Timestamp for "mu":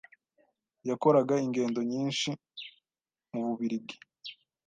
3.31-3.41